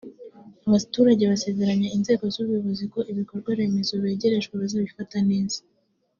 Abaturage 0.67 1.23
basezeranya 1.31 1.87
inzego 1.97 2.23
z’ubuyobozi 2.33 2.83
ko 2.93 2.99
ibikorwa 3.11 3.49
remezo 3.59 3.93
begerejwe 4.03 4.53
bazabifata 4.61 5.17
neza 5.29 5.59